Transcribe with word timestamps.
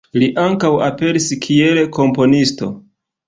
Li 0.21 0.27
ankaŭ 0.43 0.71
aperis 0.85 1.27
kiel 1.45 1.81
komponisto. 1.99 2.71